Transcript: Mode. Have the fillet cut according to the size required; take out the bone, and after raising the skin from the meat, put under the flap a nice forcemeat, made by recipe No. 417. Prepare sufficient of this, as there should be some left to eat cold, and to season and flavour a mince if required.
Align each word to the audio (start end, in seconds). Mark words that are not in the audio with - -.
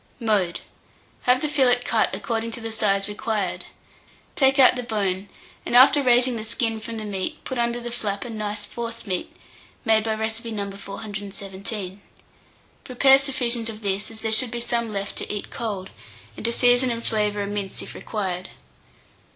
Mode. 0.19 0.61
Have 1.25 1.43
the 1.43 1.47
fillet 1.47 1.81
cut 1.85 2.09
according 2.11 2.51
to 2.53 2.59
the 2.59 2.71
size 2.71 3.07
required; 3.07 3.65
take 4.35 4.57
out 4.57 4.75
the 4.75 4.81
bone, 4.81 5.29
and 5.63 5.75
after 5.75 6.01
raising 6.01 6.37
the 6.37 6.43
skin 6.43 6.79
from 6.79 6.97
the 6.97 7.05
meat, 7.05 7.43
put 7.45 7.59
under 7.59 7.79
the 7.79 7.91
flap 7.91 8.25
a 8.25 8.29
nice 8.31 8.65
forcemeat, 8.65 9.31
made 9.85 10.03
by 10.03 10.15
recipe 10.15 10.49
No. 10.49 10.71
417. 10.71 12.01
Prepare 12.83 13.19
sufficient 13.19 13.69
of 13.69 13.83
this, 13.83 14.09
as 14.09 14.21
there 14.21 14.31
should 14.31 14.49
be 14.49 14.59
some 14.59 14.91
left 14.91 15.17
to 15.19 15.31
eat 15.31 15.51
cold, 15.51 15.91
and 16.35 16.43
to 16.45 16.51
season 16.51 16.89
and 16.89 17.05
flavour 17.05 17.43
a 17.43 17.47
mince 17.47 17.83
if 17.83 17.93
required. 17.93 18.49